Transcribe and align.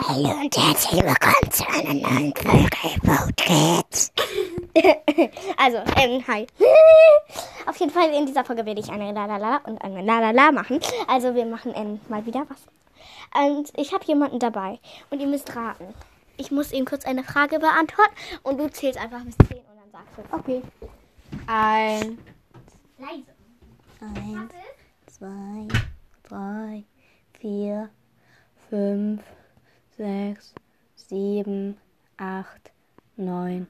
Hallo 0.00 0.30
und 0.30 0.56
herzlich 0.56 1.02
willkommen 1.02 1.50
zu 1.50 1.68
einer 1.68 1.92
neuen 1.92 2.32
Folge 2.36 3.00
Podcast. 3.04 4.12
Also, 5.56 5.78
ähm, 5.96 6.24
hi. 6.28 6.46
Auf 7.66 7.76
jeden 7.78 7.90
Fall 7.90 8.10
in 8.14 8.26
dieser 8.26 8.44
Folge 8.44 8.64
werde 8.64 8.80
ich 8.80 8.88
eine 8.90 9.10
Lalala 9.10 9.56
und 9.64 9.82
eine 9.82 10.02
Lalala 10.02 10.52
machen. 10.52 10.78
Also, 11.08 11.34
wir 11.34 11.44
machen 11.46 11.72
ähm, 11.74 12.00
mal 12.08 12.24
wieder 12.24 12.46
was. 12.48 12.62
Und 13.48 13.72
ich 13.76 13.92
habe 13.92 14.04
jemanden 14.04 14.38
dabei 14.38 14.78
und 15.10 15.18
ihr 15.18 15.26
müsst 15.26 15.54
raten. 15.56 15.92
Ich 16.36 16.52
muss 16.52 16.72
ihm 16.72 16.84
kurz 16.84 17.04
eine 17.04 17.24
Frage 17.24 17.58
beantworten 17.58 18.14
und 18.44 18.58
du 18.58 18.70
zählst 18.70 19.00
einfach 19.00 19.22
bis 19.24 19.36
10 19.48 19.58
und 19.58 19.64
dann 19.80 19.90
sagst 19.90 20.16
du, 20.16 20.36
okay. 20.36 20.62
Ein, 21.48 22.18
Leise. 22.98 23.34
eins, 24.00 24.52
zwei, 25.06 25.66
drei, 26.22 26.84
vier, 27.40 27.90
fünf, 28.70 29.22
sechs, 29.98 30.54
sieben, 30.94 31.76
acht, 32.16 32.70
neun, 33.16 33.66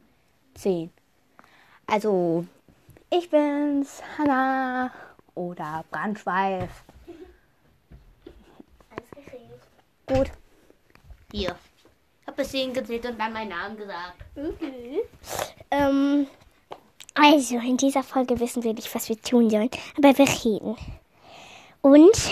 zehn. 0.54 0.90
Also, 1.86 2.44
ich 3.10 3.30
bin's, 3.30 4.02
Hannah 4.16 4.92
oder 5.34 5.84
Brandschweif. 5.90 6.84
Alles 8.90 9.10
geredet. 9.10 9.60
Gut. 10.06 10.30
Hier. 11.32 11.56
Hab 12.26 12.36
bis 12.36 12.50
10 12.50 12.74
gezählt 12.74 13.06
und 13.06 13.18
dann 13.18 13.32
meinen 13.32 13.48
Namen 13.48 13.76
gesagt. 13.78 14.22
Okay. 14.36 15.00
Ähm, 15.70 16.26
also, 17.14 17.56
in 17.56 17.78
dieser 17.78 18.02
Folge 18.02 18.38
wissen 18.38 18.62
wir 18.62 18.74
nicht, 18.74 18.94
was 18.94 19.08
wir 19.08 19.20
tun 19.20 19.48
sollen, 19.48 19.70
aber 19.96 20.16
wir 20.18 20.28
reden. 20.28 20.76
Und 21.80 22.30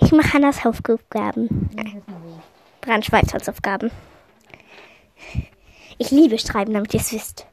ich 0.00 0.12
mache 0.12 0.32
Hannas 0.32 0.64
Hausaufgaben. 0.64 1.68
Brandschweiz 2.86 3.34
Hausaufgaben. 3.34 3.90
Ich 5.98 6.12
liebe 6.12 6.38
Schreiben, 6.38 6.72
damit 6.72 6.94
ihr 6.94 7.00
es 7.00 7.12
wisst. 7.12 7.46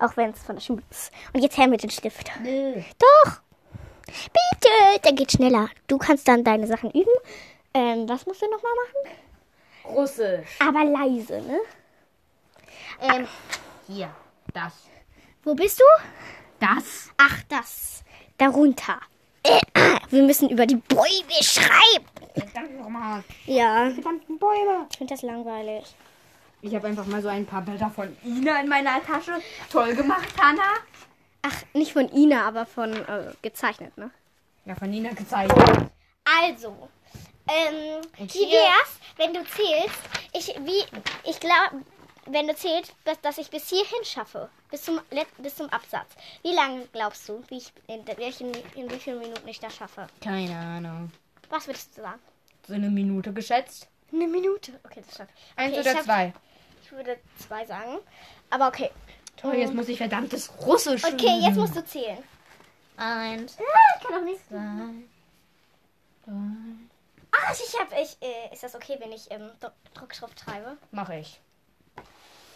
Auch 0.00 0.16
wenn 0.16 0.30
es 0.30 0.42
von 0.42 0.56
der 0.56 0.62
Schule 0.62 0.82
ist. 0.90 1.12
Und 1.32 1.42
jetzt 1.42 1.56
her 1.56 1.68
mit 1.68 1.82
dem 1.82 1.90
Stift. 1.90 2.28
Nö. 2.42 2.82
Doch. 2.98 3.40
Bitte. 4.06 5.00
Dann 5.02 5.14
geht 5.14 5.30
schneller. 5.30 5.68
Du 5.86 5.96
kannst 5.96 6.26
dann 6.26 6.42
deine 6.42 6.66
Sachen 6.66 6.90
üben. 6.90 7.12
Ähm, 7.72 8.08
was 8.08 8.26
musst 8.26 8.42
du 8.42 8.50
nochmal 8.50 8.72
machen? 8.84 9.94
Russisch. 9.96 10.48
Aber 10.58 10.84
leise, 10.84 11.40
ne? 11.40 11.60
Ähm, 13.00 13.28
hier. 13.86 14.10
Das. 14.52 14.72
Wo 15.44 15.54
bist 15.54 15.78
du? 15.78 15.84
Das. 16.58 17.10
Ach, 17.16 17.42
das. 17.48 18.02
Darunter. 18.38 18.98
Äh, 19.42 19.60
Wir 20.10 20.22
müssen 20.22 20.48
über 20.50 20.66
die 20.66 20.76
Bäume 20.76 21.42
schreiben. 21.42 22.04
Verdammt 22.34 22.78
nochmal. 22.80 23.22
Ja, 23.46 23.90
Verdammten 23.90 24.38
Bäume. 24.38 24.86
ich 24.90 24.98
finde 24.98 25.14
das 25.14 25.22
langweilig. 25.22 25.84
Ich 26.62 26.74
habe 26.74 26.88
einfach 26.88 27.06
mal 27.06 27.22
so 27.22 27.28
ein 27.28 27.46
paar 27.46 27.62
Bilder 27.62 27.90
von 27.90 28.14
Ina 28.24 28.60
in 28.60 28.68
meiner 28.68 29.02
Tasche. 29.04 29.40
Toll 29.70 29.94
gemacht, 29.94 30.28
Hannah. 30.38 30.74
Ach, 31.42 31.54
nicht 31.72 31.92
von 31.94 32.10
Ina, 32.12 32.46
aber 32.46 32.66
von 32.66 32.92
äh, 32.92 33.32
gezeichnet, 33.40 33.96
ne? 33.96 34.10
Ja, 34.66 34.74
von 34.74 34.90
Nina 34.90 35.10
gezeichnet. 35.10 35.90
Also, 36.42 36.88
ähm, 37.48 38.02
wie 38.18 38.26
hier- 38.26 38.48
wär's, 38.58 38.98
wenn 39.16 39.32
du 39.32 39.40
zählst? 39.44 39.98
Ich, 40.34 40.48
wie, 40.64 40.84
ich 41.28 41.40
glaube, 41.40 41.82
wenn 42.32 42.46
du 42.48 42.54
zählst, 42.54 42.92
dass, 43.22 43.38
ich 43.38 43.50
bis 43.50 43.68
hierhin 43.68 44.04
schaffe, 44.04 44.48
bis 44.70 44.82
zum, 44.82 45.00
bis 45.38 45.56
zum 45.56 45.68
Absatz. 45.70 46.08
Wie 46.42 46.54
lange 46.54 46.86
glaubst 46.92 47.28
du, 47.28 47.42
wie 47.48 47.58
ich 47.58 47.72
in, 47.86 48.06
welchen, 48.18 48.52
in 48.74 48.90
wie 48.90 48.98
vielen 48.98 49.18
Minuten 49.20 49.46
ich 49.48 49.60
das 49.60 49.74
schaffe? 49.76 50.06
Keine 50.22 50.56
Ahnung. 50.56 51.10
Was 51.48 51.66
würdest 51.66 51.96
du 51.96 52.02
sagen? 52.02 52.20
So 52.66 52.74
eine 52.74 52.90
Minute 52.90 53.32
geschätzt. 53.32 53.88
Eine 54.12 54.26
Minute. 54.26 54.78
Okay, 54.84 55.02
das 55.06 55.16
schaffe 55.16 55.30
ich. 55.34 55.58
Eins 55.58 55.72
Okay, 55.72 55.80
oder 55.80 55.90
ich 55.92 55.96
hab- 55.98 56.04
zwei. 56.04 56.32
Ich 56.82 56.92
würde 56.92 57.18
zwei 57.38 57.64
sagen. 57.66 57.98
Aber 58.50 58.68
okay. 58.68 58.90
Toll, 59.36 59.54
jetzt 59.54 59.72
muss 59.72 59.88
ich 59.88 59.96
verdammtes 59.98 60.50
Russisch 60.66 61.04
Okay, 61.04 61.38
jetzt 61.40 61.52
üben. 61.52 61.60
musst 61.60 61.76
du 61.76 61.84
zählen. 61.84 62.22
Eins. 62.96 63.56
Ich 64.00 64.06
kann 64.06 64.16
auch 64.20 64.24
nicht. 64.24 64.40
Zwei. 64.48 64.90
Ach, 67.32 67.52
ich 67.54 67.78
hab. 67.80 67.92
Ich, 67.98 68.16
äh, 68.20 68.52
ist 68.52 68.62
das 68.62 68.74
okay, 68.74 68.96
wenn 68.98 69.12
ich 69.12 69.30
ähm, 69.30 69.50
Dru- 69.60 69.70
Druckschrift 69.94 70.38
schreibe? 70.40 70.76
Mach 70.90 71.08
ich. 71.10 71.40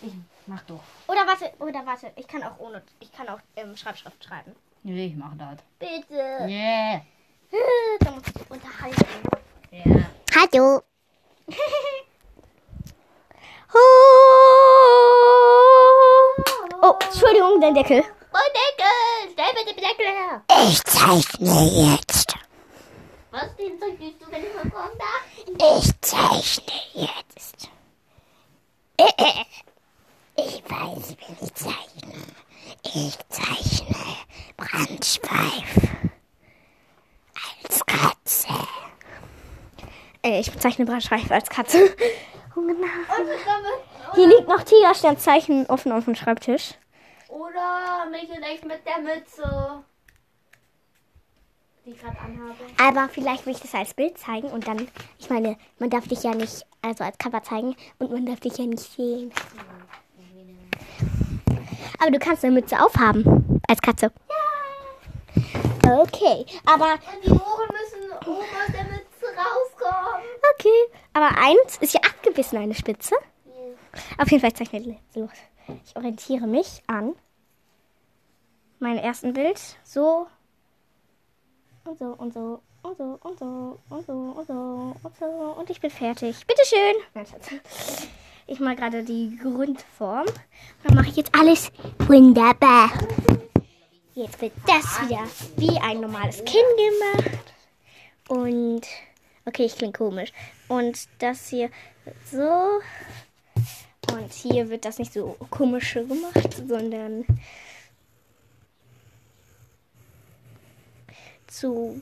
Ich 0.04 0.12
mach 0.46 0.62
doch. 0.64 0.80
Oder 1.08 1.26
warte, 1.26 1.50
oder 1.60 1.86
warte. 1.86 2.12
Ich 2.16 2.28
kann 2.28 2.42
auch 2.42 2.58
ohne. 2.58 2.82
Ich 3.00 3.10
kann 3.12 3.26
auch 3.28 3.38
ähm, 3.56 3.74
Schreibschrift 3.76 4.22
schreiben. 4.22 4.54
Nee, 4.82 5.06
ich 5.06 5.16
mach 5.16 5.32
das. 5.38 5.56
Bitte. 5.78 6.46
Yeah. 6.46 7.00
Da 8.00 8.10
muss 8.10 8.24
ich 8.26 8.50
unterhalten. 8.50 9.06
Ja. 9.70 9.84
Hallo. 10.34 10.82
oh, 16.82 16.94
Entschuldigung, 17.00 17.60
dein 17.60 17.74
Deckel. 17.74 17.98
Und 18.00 18.50
Deckel! 18.52 19.30
Stell 19.32 19.52
bitte 19.54 19.74
den 19.74 19.84
Deckel 19.84 20.06
her! 20.06 20.42
Ich 20.68 20.82
zeichne 20.82 21.70
jetzt. 21.70 22.34
Was 23.30 23.56
den 23.56 23.78
Zeug 23.78 23.96
siehst 24.00 24.20
du, 24.20 24.30
wenn 24.30 24.42
ich 24.44 24.54
mal 24.54 24.68
kommen 24.68 24.98
darf? 24.98 25.22
Ich 25.78 26.00
zeichne 26.00 26.74
jetzt. 26.94 27.68
Äh, 30.74 30.86
äh. 30.86 30.98
Ich 30.98 31.16
weiß, 31.16 31.16
wie 31.16 31.44
ich 31.44 31.54
zeichne. 31.54 32.14
Ich 32.82 33.18
zeichne 33.28 33.96
Brandschweif 34.56 35.90
als 37.62 37.86
Katze. 37.86 38.48
Äh, 40.22 40.40
ich 40.40 40.50
bezeichne 40.50 40.84
Brandschweif 40.84 41.30
als 41.30 41.48
Katze. 41.48 41.94
Genau. 42.54 42.86
Hier 44.14 44.28
liegt 44.28 44.48
noch 44.48 44.62
Tigersternzeichen 44.62 45.66
offen 45.66 45.92
auf 45.92 46.04
dem 46.04 46.14
Schreibtisch. 46.14 46.74
Oder 47.28 48.06
mich 48.10 48.30
und 48.30 48.44
ich 48.54 48.64
mit 48.64 48.86
der 48.86 49.00
Mütze. 49.00 49.84
Die 51.84 51.90
ich 51.90 52.00
gerade 52.00 52.18
anhabe. 52.18 52.54
Aber 52.80 53.08
vielleicht 53.08 53.44
will 53.44 53.54
ich 53.54 53.60
das 53.60 53.74
als 53.74 53.92
Bild 53.92 54.16
zeigen 54.18 54.48
und 54.48 54.66
dann, 54.66 54.88
ich 55.18 55.28
meine, 55.28 55.58
man 55.78 55.90
darf 55.90 56.06
dich 56.06 56.22
ja 56.22 56.34
nicht, 56.34 56.64
also 56.80 57.04
als 57.04 57.18
Cover 57.18 57.42
zeigen 57.42 57.76
und 57.98 58.12
man 58.12 58.24
darf 58.24 58.40
dich 58.40 58.56
ja 58.56 58.64
nicht 58.64 58.80
sehen. 58.80 59.32
Aber 62.00 62.10
du 62.10 62.18
kannst 62.18 62.44
eine 62.44 62.54
Mütze 62.54 62.78
aufhaben 62.78 63.60
als 63.68 63.80
Katze. 63.80 64.12
Ja. 64.28 66.00
Okay, 66.00 66.46
aber. 66.66 66.92
Und 66.94 67.24
die 67.24 67.30
Ohren 67.30 67.68
müssen 67.72 68.10
oben 68.26 68.40
aus 68.40 68.72
der 68.72 68.84
Mütze 68.84 69.26
rauskommen. 69.36 70.22
Okay, 70.54 70.98
aber 71.12 71.28
eins 71.38 71.76
ist 71.80 71.94
ja 71.94 72.00
abgebissen, 72.00 72.58
eine 72.58 72.74
Spitze. 72.74 73.14
Ja. 73.46 73.52
Auf 74.22 74.30
jeden 74.30 74.40
Fall 74.40 74.52
zeichne 74.52 74.80
ich 74.80 74.86
los. 75.16 75.30
Ich 75.86 75.96
orientiere 75.96 76.46
mich 76.46 76.82
an 76.86 77.14
meinem 78.78 78.98
ersten 78.98 79.32
Bild. 79.32 79.60
So. 79.82 80.26
Und 81.84 81.98
so 81.98 82.06
und 82.06 82.32
so 82.32 82.60
und 82.82 82.96
so 82.96 83.18
und 83.22 83.38
so 83.38 83.78
und 83.90 84.06
so 84.06 84.12
und 84.36 84.46
so 84.46 84.96
und 85.02 85.18
so 85.18 85.26
und 85.58 85.70
ich 85.70 85.80
bin 85.80 85.90
fertig. 85.90 86.46
Bitteschön. 86.46 86.94
Nein, 87.14 87.26
Schatz. 87.26 88.08
Ich 88.46 88.60
mache 88.60 88.76
gerade 88.76 89.02
die 89.02 89.38
Grundform. 89.40 90.26
Dann 90.82 90.94
mache 90.94 91.08
ich 91.08 91.16
jetzt 91.16 91.34
alles 91.34 91.72
wunderbar. 92.00 92.90
Jetzt 94.14 94.40
wird 94.40 94.52
das 94.66 95.00
wieder 95.08 95.24
wie 95.56 95.78
ein 95.80 96.00
normales 96.00 96.44
Kinn 96.44 96.62
gemacht. 96.76 97.54
Und 98.28 98.82
okay, 99.46 99.64
ich 99.64 99.76
klinge 99.76 99.94
komisch. 99.94 100.32
Und 100.68 101.08
das 101.18 101.48
hier 101.48 101.70
so. 102.30 102.80
Und 104.12 104.32
hier 104.32 104.68
wird 104.68 104.84
das 104.84 104.98
nicht 104.98 105.12
so 105.12 105.36
komisch 105.50 105.94
gemacht, 105.94 106.54
sondern 106.68 107.24
zu. 111.46 112.00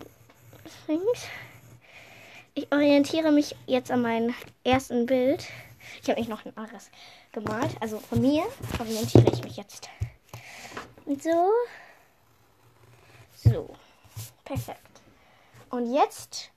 Ich 2.54 2.70
orientiere 2.72 3.30
mich 3.30 3.54
jetzt 3.66 3.90
an 3.90 4.02
meinem 4.02 4.34
ersten 4.64 5.06
Bild. 5.06 5.46
Ich 6.02 6.08
habe 6.10 6.18
nicht 6.18 6.28
noch 6.28 6.44
ein 6.44 6.56
anderes 6.56 6.90
gemalt. 7.30 7.76
Also 7.80 7.98
von 8.00 8.20
mir 8.20 8.44
orientiere 8.78 9.32
ich 9.32 9.42
mich 9.44 9.56
jetzt. 9.56 9.88
Und 11.06 11.22
so. 11.22 11.50
So. 13.36 13.74
Perfekt. 14.44 15.00
Und 15.70 15.92
jetzt. 15.92 16.50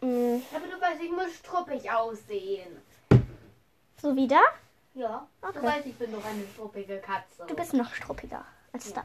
mm, 0.00 0.06
mh, 0.06 0.40
Aber 0.54 0.66
du 0.66 0.80
weißt, 0.80 1.02
ich 1.02 1.10
muss 1.10 1.34
struppig 1.34 1.90
aussehen. 1.90 2.80
So 4.00 4.16
wieder. 4.16 4.40
Ja. 4.94 5.28
Okay. 5.42 5.58
Du 5.58 5.62
weißt, 5.62 5.86
ich 5.86 5.96
bin 5.96 6.12
doch 6.12 6.24
eine 6.24 6.44
struppige 6.54 6.98
Katze. 6.98 7.44
Du 7.46 7.54
bist 7.54 7.74
noch 7.74 7.92
struppiger 7.94 8.44
als 8.72 8.92
da. 8.92 9.04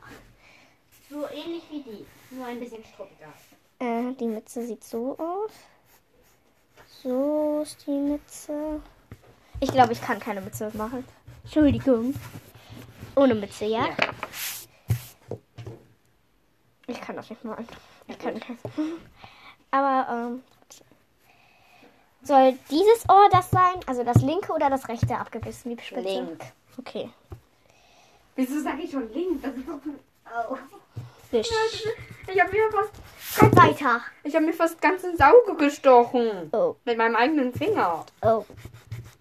so 1.09 1.27
ähnlich 1.29 1.63
wie 1.69 1.81
die. 1.83 2.05
Nur 2.31 2.45
ein 2.45 2.59
bisschen 2.59 2.83
struppiger. 2.85 3.31
Äh, 3.79 4.13
die 4.13 4.27
Mütze 4.27 4.65
sieht 4.65 4.83
so 4.83 5.17
aus. 5.17 5.51
So 7.03 7.61
ist 7.63 7.85
die 7.87 7.91
Mütze. 7.91 8.81
Ich 9.59 9.71
glaube, 9.71 9.93
ich 9.93 10.01
kann 10.01 10.19
keine 10.19 10.41
Mütze 10.41 10.71
machen. 10.75 11.05
Entschuldigung. 11.43 12.13
Ohne 13.15 13.35
Mütze, 13.35 13.65
ja? 13.65 13.87
Ja. 13.87 13.95
Ich 16.87 16.99
kann 16.99 17.15
das 17.15 17.29
nicht 17.29 17.43
machen. 17.43 17.67
Ich 18.07 18.19
kann 18.19 18.39
kein. 18.39 18.57
Aber, 19.71 20.07
ähm. 20.11 20.43
Soll 22.23 22.57
dieses 22.69 23.09
Ohr 23.09 23.29
das 23.31 23.49
sein? 23.49 23.79
Also 23.87 24.03
das 24.03 24.21
linke 24.21 24.51
oder 24.53 24.69
das 24.69 24.87
rechte 24.87 25.17
abgebissen? 25.17 25.79
Spitze? 25.79 26.01
Link. 26.01 26.43
Okay. 26.77 27.09
Wieso 28.35 28.61
sage 28.61 28.83
ich 28.83 28.91
schon 28.91 29.11
link? 29.11 29.41
Das 29.41 29.55
ist 29.55 29.67
doch. 29.67 29.79
Oh. 30.49 30.57
Wisch. 31.31 31.47
Ich 32.27 32.39
habe 32.41 32.51
mir 32.51 32.69
fast. 32.71 32.91
Schreib 33.33 33.55
weiter. 33.55 34.01
Ich 34.23 34.35
habe 34.35 34.45
mir 34.45 34.53
fast 34.53 34.81
ganz 34.81 35.03
ins 35.03 35.21
Auge 35.21 35.55
gestochen. 35.55 36.49
Oh, 36.51 36.75
Mit 36.85 36.97
meinem 36.97 37.15
eigenen 37.15 37.53
Finger. 37.53 38.05
oh, 38.21 38.45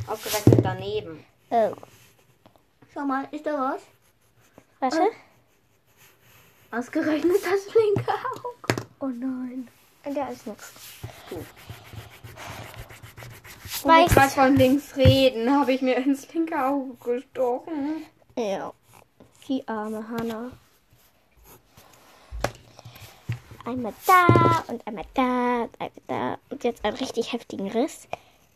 Ausgerechnet 0.06 0.64
daneben. 0.64 1.24
oh. 1.50 1.72
Schau 2.92 3.04
mal, 3.04 3.28
ist 3.30 3.46
da 3.46 3.52
was? 3.76 3.82
Warte. 4.80 5.10
Ausgerechnet 6.72 7.36
das 7.36 7.74
linke 7.74 8.10
Auge. 8.10 8.86
Oh 9.00 9.06
nein. 9.06 9.68
Da 10.02 10.28
ist 10.28 10.46
nichts. 10.46 10.72
Wo 13.82 13.88
wir 13.88 13.94
Weiß. 14.04 14.12
gerade 14.14 14.30
von 14.30 14.56
links 14.56 14.96
reden, 14.96 15.50
habe 15.58 15.72
ich 15.72 15.82
mir 15.82 15.96
ins 15.98 16.32
linke 16.34 16.60
Auge 16.64 16.94
gestochen. 16.96 18.04
Ja. 18.36 18.72
Die 19.46 19.66
arme 19.68 20.06
Hanna. 20.08 20.50
Einmal 23.70 23.94
da 24.04 24.64
und 24.66 24.84
einmal 24.84 25.04
da 25.14 25.62
und 25.62 25.80
einmal 25.80 25.90
da. 26.08 26.38
Und 26.50 26.64
jetzt 26.64 26.84
einen 26.84 26.96
richtig 26.96 27.32
heftigen 27.32 27.70
Riss. 27.70 28.08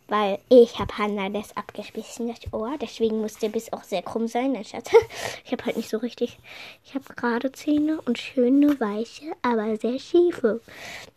Weil 0.08 0.38
ich 0.50 0.78
habe 0.78 0.98
Hanna 0.98 1.30
das 1.30 1.56
abgeschmissen, 1.56 2.28
das 2.28 2.52
Ohr. 2.52 2.76
Deswegen 2.80 3.20
muss 3.20 3.38
der 3.38 3.48
Biss 3.48 3.72
auch 3.72 3.84
sehr 3.84 4.02
krumm 4.02 4.26
sein. 4.26 4.52
Nein, 4.52 4.64
Schatz. 4.64 4.90
Ich 5.44 5.52
habe 5.52 5.64
halt 5.64 5.76
nicht 5.76 5.88
so 5.88 5.98
richtig. 5.98 6.38
Ich 6.84 6.94
habe 6.94 7.14
gerade 7.14 7.52
Zähne 7.52 8.00
und 8.02 8.18
schöne, 8.18 8.78
weiche, 8.80 9.32
aber 9.42 9.76
sehr 9.76 9.98
schiefe. 9.98 10.60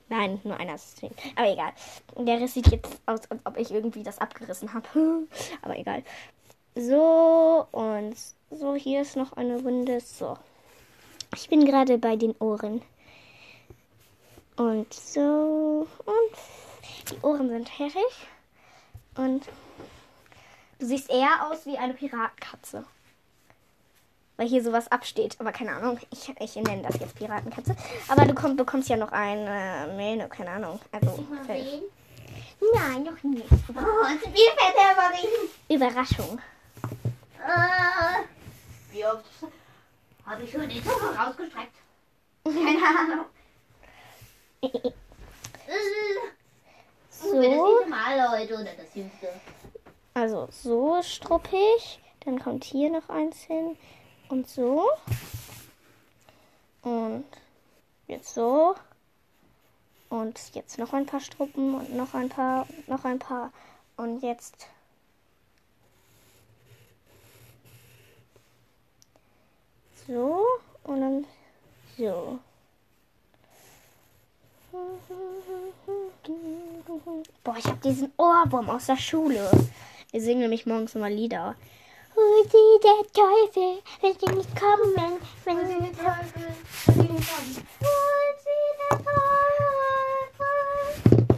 Nein, 0.10 0.40
nur 0.44 0.58
einer 0.58 0.76
ist 0.76 0.98
Zähne. 0.98 1.14
Aber 1.36 1.52
egal. 1.52 1.72
Der 2.18 2.40
Riss 2.40 2.54
sieht 2.54 2.68
jetzt 2.68 3.02
aus, 3.08 3.22
als 3.30 3.42
ob 3.46 3.58
ich 3.58 3.72
irgendwie 3.72 4.04
das 4.04 4.20
abgerissen 4.20 4.74
habe. 4.74 4.88
Aber 5.64 5.78
egal. 5.78 6.04
So 6.76 7.66
und 7.72 8.16
so. 8.52 8.76
Hier 8.76 9.02
ist 9.02 9.18
noch 9.18 9.34
eine 9.34 9.64
Wunde. 9.64 10.00
So. 10.00 10.38
Ich 11.36 11.50
bin 11.50 11.66
gerade 11.66 11.98
bei 11.98 12.16
den 12.16 12.36
Ohren. 12.40 12.82
Und 14.58 14.92
so. 14.94 15.88
Und 16.06 17.12
die 17.12 17.18
Ohren 17.22 17.50
sind 17.50 17.70
fertig. 17.70 18.28
Und 19.16 19.48
du 20.80 20.86
siehst 20.86 21.10
eher 21.10 21.48
aus 21.48 21.66
wie 21.66 21.78
eine 21.78 21.94
Piratenkatze. 21.94 22.84
Weil 24.36 24.48
hier 24.48 24.64
sowas 24.64 24.92
absteht. 24.92 25.36
Aber 25.40 25.52
keine 25.52 25.74
Ahnung. 25.74 26.00
Ich, 26.12 26.30
ich 26.40 26.56
nenne 26.56 26.82
das 26.82 27.00
jetzt 27.00 27.16
Piratenkatze. 27.16 27.76
Aber 28.08 28.26
du 28.26 28.34
komm, 28.34 28.56
bekommst 28.56 28.90
ja 28.90 28.98
noch 28.98 29.12
eine 29.12 29.94
Mähne. 29.96 30.28
Keine 30.28 30.52
Ahnung. 30.52 30.80
Also. 30.92 31.26
Nein, 32.74 33.04
noch 33.04 33.24
nicht. 33.24 33.46
Oh, 33.52 33.74
wie 33.74 34.50
fährt 34.58 34.76
der? 34.76 35.76
Überraschung. 35.76 36.42
Äh, 37.40 38.24
wie 38.92 39.06
oft 39.06 39.26
habe 40.26 40.44
ich 40.44 40.52
schon 40.52 40.68
die 40.68 40.84
Zunge 40.84 41.16
rausgestreckt? 41.16 41.76
Keine 42.44 42.88
Ahnung. 43.00 43.26
So. 44.62 44.70
Das 47.10 47.32
vierte 47.32 47.90
Mal 47.90 48.32
heute 48.32 48.54
oder 48.56 48.74
das 48.74 48.96
jüngste. 48.96 49.30
Also 50.14 50.48
so 50.52 51.02
struppig. 51.02 52.00
Dann 52.22 52.40
kommt 52.40 52.64
hier 52.64 52.90
noch 52.90 53.10
eins 53.10 53.42
hin. 53.42 53.78
Und 54.30 54.48
so. 54.50 54.90
Und 56.82 57.26
jetzt 58.08 58.34
so. 58.34 58.76
Und 60.10 60.56
jetzt 60.56 60.78
noch 60.78 60.94
ein 60.94 61.06
paar 61.06 61.20
Struppen 61.20 61.76
und 61.76 61.96
noch 61.96 62.14
ein 62.14 62.30
paar, 62.30 62.68
und 62.70 62.88
noch 62.88 63.06
ein 63.06 63.20
paar. 63.20 63.52
Und 63.96 64.22
jetzt. 64.24 64.68
So. 70.08 70.46
Und 70.84 71.02
dann 71.02 71.28
so. 71.98 72.40
Boah, 77.44 77.56
ich 77.58 77.66
habe 77.66 77.78
diesen 77.84 78.12
Ohrwurm 78.18 78.70
aus 78.70 78.88
der 78.88 78.98
Schule. 78.98 79.50
Wir 80.12 80.22
singen 80.22 80.42
nämlich 80.42 80.66
morgens 80.66 80.96
immer 80.96 81.10
Lieder. 81.10 81.56
Hol 82.16 82.44
sie 82.46 82.80
der 82.84 83.04
Teufel, 83.14 83.82
wenn 84.02 84.14
sie 84.20 84.36
nicht 84.36 84.56
kommen, 84.60 85.20
wenn 85.46 85.68
sie 85.68 85.76
nicht 85.82 85.98
kommen. 85.98 86.58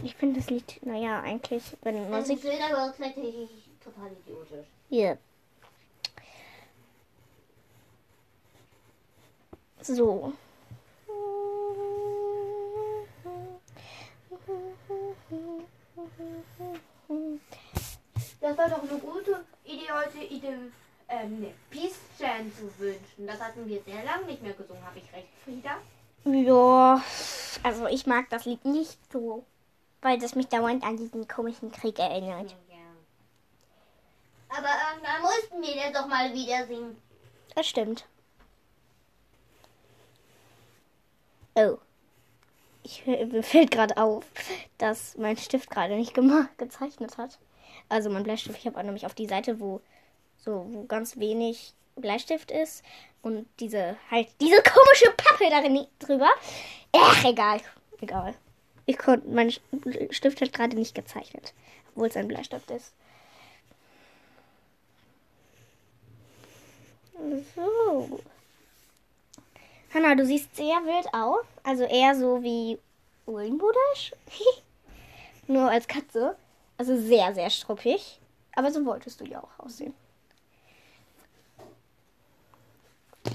Ich 0.02 0.14
finde 0.16 0.40
das 0.40 0.50
Lied, 0.50 0.80
naja, 0.84 1.20
eigentlich, 1.20 1.62
wenn 1.82 2.10
Das 2.10 2.28
ist 2.28 2.30
Musik. 2.30 2.42
schön, 2.52 2.62
aber 2.62 2.84
auch 2.90 2.96
gleichzeitig 2.96 3.48
total 3.82 4.10
idiotisch. 4.12 4.66
Hier. 4.88 5.18
So. 9.82 10.32
Das 18.40 18.56
war 18.56 18.68
doch 18.68 18.82
eine 18.82 18.98
gute 18.98 19.44
Idee, 19.64 19.88
heute 19.92 20.18
Idee, 20.18 20.48
ähm, 21.08 21.36
eine 21.36 21.54
Peace 21.70 22.00
Chant 22.18 22.56
zu 22.56 22.78
wünschen. 22.78 23.26
Das 23.26 23.40
hatten 23.40 23.66
wir 23.66 23.80
sehr 23.82 24.02
lange 24.04 24.26
nicht 24.26 24.42
mehr 24.42 24.54
gesungen. 24.54 24.84
Habe 24.84 24.98
ich 24.98 25.12
recht, 25.12 25.28
Frieda? 25.44 25.76
Ja, 26.24 27.02
also 27.62 27.86
ich 27.86 28.06
mag 28.06 28.28
das 28.30 28.44
Lied 28.44 28.64
nicht 28.64 28.98
so, 29.12 29.44
weil 30.02 30.18
das 30.18 30.34
mich 30.34 30.48
dauernd 30.48 30.82
an 30.84 30.96
diesen 30.96 31.28
komischen 31.28 31.70
Krieg 31.70 31.98
erinnert. 31.98 32.56
Ja. 32.68 32.76
Aber 34.48 34.68
irgendwann 34.90 35.22
mussten 35.22 35.62
wir 35.62 35.82
das 35.82 35.92
doch 35.92 36.08
mal 36.08 36.32
wieder 36.34 36.66
singen. 36.66 37.00
Das 37.54 37.66
stimmt. 37.66 38.04
Oh. 41.54 41.78
Ich, 42.82 43.06
mir 43.06 43.42
fällt 43.42 43.70
gerade 43.70 43.96
auf, 43.96 44.24
dass 44.78 45.16
mein 45.16 45.36
Stift 45.36 45.70
gerade 45.70 45.96
nicht 45.96 46.18
gezeichnet 46.56 47.18
hat. 47.18 47.38
Also 47.88 48.10
mein 48.10 48.22
Bleistift. 48.22 48.58
Ich 48.58 48.66
habe 48.66 48.82
nämlich 48.82 49.06
auf 49.06 49.14
die 49.14 49.26
Seite, 49.26 49.60
wo 49.60 49.80
so 50.38 50.66
wo 50.70 50.84
ganz 50.84 51.18
wenig 51.18 51.74
Bleistift 51.96 52.50
ist 52.50 52.82
und 53.22 53.46
diese 53.58 53.96
halt 54.10 54.28
diese 54.40 54.62
komische 54.62 55.10
Pappe 55.16 55.50
darin 55.50 55.86
drüber. 55.98 56.30
Ach, 56.92 57.24
egal, 57.24 57.60
egal. 58.00 58.34
Ich 58.86 58.98
konnte 58.98 59.28
mein 59.28 59.50
Stift 60.10 60.40
hat 60.40 60.52
gerade 60.52 60.76
nicht 60.76 60.94
gezeichnet, 60.94 61.52
obwohl 61.90 62.08
es 62.08 62.16
ein 62.16 62.28
Bleistift 62.28 62.70
ist. 62.70 62.94
So. 67.54 68.20
Hanna, 69.92 70.14
du 70.14 70.24
siehst 70.24 70.54
sehr 70.54 70.76
wild 70.84 71.12
aus. 71.12 71.44
Also 71.64 71.84
eher 71.84 72.14
so 72.14 72.42
wie 72.42 72.78
Uhlenbudisch. 73.26 74.12
Nur 75.46 75.68
als 75.70 75.88
Katze. 75.88 76.36
Also 76.78 76.96
sehr, 76.96 77.34
sehr 77.34 77.50
struppig. 77.50 78.20
Aber 78.54 78.70
so 78.70 78.84
wolltest 78.86 79.20
du 79.20 79.24
ja 79.24 79.42
auch 79.42 79.64
aussehen. 79.64 79.94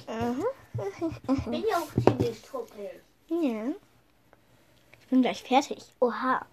Mhm. 0.08 0.46
Ich 1.38 1.46
bin 1.46 1.64
ja 1.70 1.78
auch 1.78 2.04
ziemlich 2.04 2.38
struppig. 2.40 3.02
Ja. 3.28 3.68
Ich 5.00 5.08
bin 5.08 5.22
gleich 5.22 5.44
fertig. 5.44 5.84
Oha. 6.00 6.46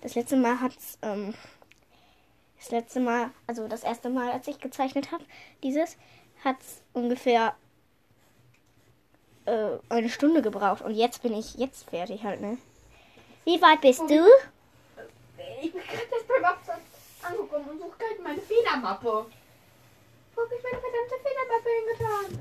Das 0.00 0.14
letzte 0.14 0.36
Mal 0.36 0.60
hat's, 0.60 0.98
ähm, 1.02 1.32
das 2.58 2.70
letzte 2.70 3.00
Mal, 3.00 3.30
also 3.46 3.68
das 3.68 3.84
erste 3.84 4.10
Mal, 4.10 4.30
als 4.30 4.46
ich 4.48 4.58
gezeichnet 4.58 5.12
habe, 5.12 5.24
dieses, 5.62 5.96
hat's 6.44 6.82
ungefähr 6.92 7.54
äh, 9.46 9.78
eine 9.88 10.08
Stunde 10.08 10.42
gebraucht. 10.42 10.82
Und 10.82 10.94
jetzt 10.94 11.22
bin 11.22 11.34
ich 11.34 11.54
jetzt 11.54 11.88
fertig 11.88 12.24
halt, 12.24 12.40
ne? 12.40 12.58
Wie 13.44 13.60
weit 13.60 13.80
bist 13.80 14.00
du? 14.00 14.26
Ich 15.62 15.72
bin 15.72 15.82
gerade 15.82 16.08
erst 16.12 16.28
beim 16.28 16.44
Absatz 16.44 16.80
angekommen 17.22 17.68
und 17.70 17.78
suche 17.78 17.98
gerade 17.98 18.22
meine 18.22 18.40
Federmappe. 18.40 19.26
Wo 20.34 20.42
habe 20.42 20.54
ich 20.54 20.62
meine 20.62 20.80
verdammte 20.80 21.14
Federmappe 21.22 21.68
hingetan? 21.78 22.40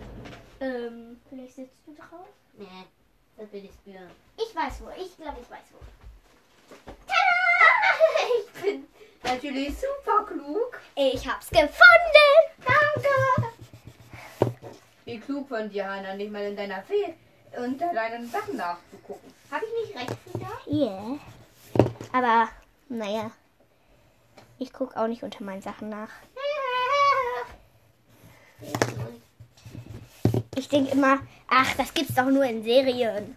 Ähm, 0.62 1.22
vielleicht 1.29 1.55
sitzt 1.55 1.75
du 1.86 1.93
drauf? 1.93 2.27
Nee, 2.57 2.86
das 3.38 3.51
will 3.51 3.65
ich 3.65 3.74
spüren. 3.74 4.10
Ich 4.38 4.55
weiß 4.55 4.81
wo. 4.81 4.89
Ich 5.01 5.15
glaube, 5.17 5.38
ich 5.41 5.50
weiß 5.50 5.65
wo. 5.72 5.79
Ich 8.39 8.62
bin 8.62 8.88
natürlich 9.24 9.75
super 9.77 10.25
klug. 10.25 10.79
Ich 10.95 11.27
hab's 11.27 11.50
gefunden. 11.50 11.74
Danke. 12.63 13.52
Wie 15.13 15.20
klug 15.20 15.48
von 15.48 15.70
dir, 15.70 15.88
Hanna, 15.88 16.15
nicht 16.15 16.32
mal 16.32 16.41
in 16.41 16.55
deiner 16.55 16.82
Fe 16.82 17.13
unter 17.55 17.93
deinen 17.93 18.27
Sachen 18.27 18.58
nachzugucken. 18.58 19.32
Habe 19.51 19.63
ich 19.63 19.88
nicht 19.88 20.00
recht, 20.00 20.17
Frieda? 20.25 20.50
Yeah. 20.65 21.20
Aber, 22.12 22.50
naja. 22.89 23.29
Ich 24.58 24.74
guck 24.74 24.98
auch 24.98 25.05
nicht 25.05 25.22
unter 25.22 25.43
meinen 25.43 25.62
Sachen 25.62 25.89
nach. 25.89 26.10
Ich 30.55 30.67
denke 30.67 30.93
immer, 30.93 31.20
ach, 31.48 31.75
das 31.75 31.93
gibt's 31.93 32.15
doch 32.15 32.25
nur 32.25 32.46
in 32.46 32.63
Serien. 32.63 33.36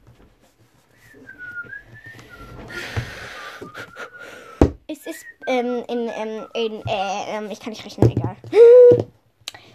Es 4.86 5.06
ist, 5.06 5.26
ähm, 5.46 5.84
in, 5.88 6.08
ähm, 6.08 6.46
in, 6.54 6.86
äh, 6.86 7.36
ähm, 7.36 7.50
ich 7.50 7.60
kann 7.60 7.68
nicht 7.68 7.84
rechnen, 7.84 8.10
egal. 8.12 8.36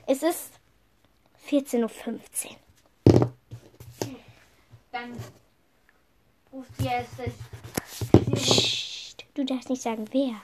Es 0.08 0.24
ist 0.24 0.61
14.15 1.51 2.51
Uhr. 3.12 3.34
Dann 4.93 5.17
ruft 6.53 6.77
sie 6.77 6.86
jetzt. 6.86 7.12
Psst, 8.34 9.25
du 9.34 9.43
darfst 9.43 9.70
nicht 9.70 9.81
sagen, 9.81 10.08
wer. 10.13 10.36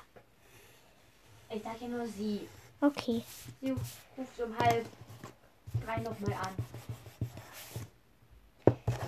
Ich 1.49 1.63
sage 1.63 1.77
ja 1.79 1.87
nur 1.87 2.05
sie. 2.07 2.41
Okay. 2.81 3.23
Sie 3.61 3.71
ruft 3.71 4.39
um 4.43 4.57
halb 4.59 4.85
drei 5.85 5.97
nochmal 6.01 6.33
an. 6.33 6.53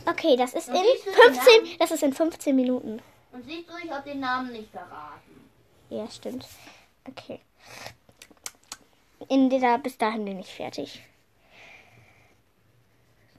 Okay, 0.05 0.37
das 0.37 0.53
ist 0.53 0.69
in 0.69 0.75
Und 0.75 0.83
siehst 0.85 1.05
du 1.05 1.11
den 1.11 1.33
15, 1.33 1.63
Namen? 1.63 1.75
das 1.79 1.91
ist 1.91 2.03
in 2.03 2.13
15 2.13 2.55
Minuten. 2.55 3.01
Und 3.33 3.45
siehst 3.45 3.69
du, 3.69 3.73
ich 3.83 3.91
habe 3.91 4.09
den 4.09 4.21
Namen 4.21 4.53
nicht 4.53 4.71
verraten. 4.71 5.49
Ja, 5.89 6.09
stimmt. 6.09 6.47
Okay. 7.05 7.41
In 9.27 9.49
der, 9.49 9.77
bis 9.79 9.97
dahin 9.97 10.23
bin 10.23 10.39
ich 10.39 10.47
fertig. 10.47 11.01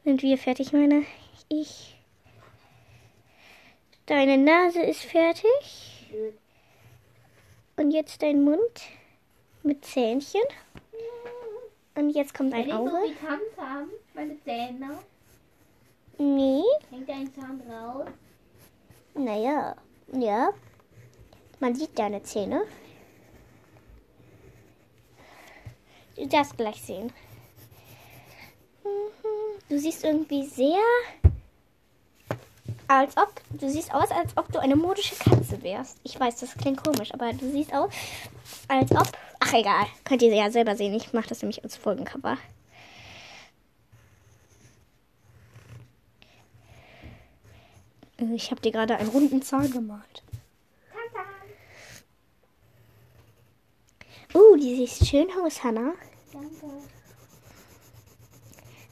Sind 0.04 0.22
wir 0.22 0.38
fertig, 0.38 0.72
meine 0.72 1.04
ich? 1.48 1.96
Deine 4.06 4.38
Nase 4.38 4.80
ist 4.82 5.02
fertig. 5.02 6.08
Und 7.76 7.90
jetzt 7.92 8.22
dein 8.22 8.42
Mund 8.42 8.82
mit 9.62 9.84
Zähnchen. 9.84 10.40
Und 11.94 12.10
jetzt 12.10 12.34
kommt 12.34 12.52
Wenn 12.52 12.60
ein 12.62 12.66
ich 12.68 12.72
so 12.74 12.80
Auge. 12.80 13.08
bekannt 13.08 13.56
haben, 13.58 13.90
meine 14.14 14.40
Zähne, 14.42 14.98
Nee, 16.18 16.62
hängt 16.90 17.08
ein 17.08 17.32
Zahn 17.34 17.62
raus. 17.70 18.06
naja, 19.14 19.74
ja. 20.12 20.50
Man 21.60 21.74
sieht 21.74 21.98
deine 21.98 22.22
Zähne. 22.22 22.62
Du 26.16 26.26
darfst 26.26 26.56
gleich 26.58 26.80
sehen. 26.82 27.10
Mhm. 28.84 29.19
Du 29.70 29.78
siehst 29.78 30.02
irgendwie 30.02 30.44
sehr, 30.46 30.82
als 32.88 33.16
ob, 33.16 33.32
du 33.50 33.70
siehst 33.70 33.94
aus, 33.94 34.10
als 34.10 34.36
ob 34.36 34.50
du 34.50 34.58
eine 34.58 34.74
modische 34.74 35.14
Katze 35.14 35.62
wärst. 35.62 35.98
Ich 36.02 36.18
weiß, 36.18 36.40
das 36.40 36.56
klingt 36.56 36.82
komisch, 36.82 37.14
aber 37.14 37.32
du 37.32 37.48
siehst 37.52 37.72
aus, 37.72 37.92
als 38.66 38.90
ob, 38.90 39.06
ach 39.38 39.52
egal, 39.52 39.86
könnt 40.02 40.22
ihr 40.22 40.34
ja 40.34 40.50
selber 40.50 40.74
sehen. 40.74 40.92
Ich 40.94 41.12
mache 41.12 41.28
das 41.28 41.40
nämlich 41.42 41.62
als 41.62 41.76
Folgencover. 41.76 42.36
Ich 48.34 48.50
habe 48.50 48.60
dir 48.60 48.72
gerade 48.72 48.96
einen 48.96 49.10
runden 49.10 49.40
Zahn 49.40 49.70
gemalt. 49.70 50.24
Uh, 54.34 54.56
die 54.56 54.84
sieht 54.84 55.08
schön 55.08 55.28
aus, 55.44 55.62
Hannah. 55.62 55.92
Danke. 56.32 56.66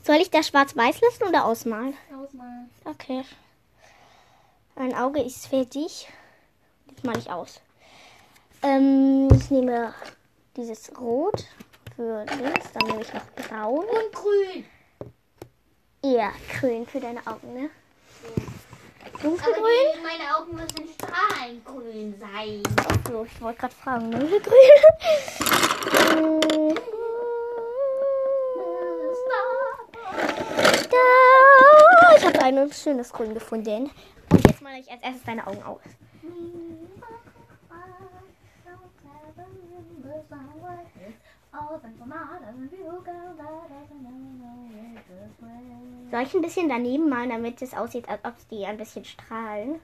Soll 0.09 0.23
ich 0.23 0.31
das 0.31 0.49
schwarz-weiß 0.49 1.03
lassen 1.03 1.25
oder 1.25 1.45
ausmalen? 1.45 1.95
Ausmalen. 2.19 2.71
Okay. 2.87 3.25
Ein 4.75 4.95
Auge 4.95 5.21
ist 5.21 5.47
fertig. 5.47 6.09
Jetzt 6.89 7.05
male 7.05 7.19
ich 7.19 7.31
aus. 7.31 7.61
Ähm, 8.63 9.29
ich 9.31 9.51
nehme 9.51 9.93
dieses 10.57 10.99
Rot 10.99 11.45
für 11.95 12.25
links, 12.25 12.73
dann 12.73 12.87
nehme 12.87 13.03
ich 13.03 13.13
noch 13.13 13.27
Braun. 13.37 13.85
Und 13.85 14.15
grün. 14.15 14.65
Ja, 16.03 16.33
grün 16.59 16.87
für 16.87 17.01
deine 17.01 17.21
Augen, 17.27 17.53
ne? 17.53 17.69
Aber 19.03 19.23
Dunkelgrün? 19.23 19.63
die, 19.95 20.03
meine 20.03 20.39
Augen 20.39 20.55
müssen 20.55 20.89
strahlengrün 20.95 22.19
sein. 22.19 22.63
So, 23.07 23.27
ich 23.27 23.41
wollte 23.43 23.61
gerade 23.61 23.75
fragen, 23.75 24.11
dunkelgrün. 24.11 24.55
Mm. 26.49 26.75
Da. 30.91 32.17
Ich 32.17 32.25
habe 32.25 32.38
ein 32.57 32.73
schönes 32.73 33.13
Grün 33.13 33.35
gefunden. 33.35 33.91
Und 34.31 34.47
jetzt 34.47 34.63
male 34.63 34.79
ich 34.79 34.91
als 34.91 35.03
erstes 35.03 35.25
deine 35.25 35.47
Augen 35.47 35.63
aus. 35.63 35.81
Soll 46.11 46.23
ich 46.23 46.35
ein 46.35 46.43
bisschen 46.43 46.69
daneben 46.69 47.09
malen, 47.09 47.31
damit 47.31 47.61
es 47.61 47.75
aussieht, 47.75 48.09
als 48.09 48.25
ob 48.25 48.35
die 48.51 48.65
ein 48.65 48.79
bisschen 48.79 49.05
strahlen? 49.05 49.81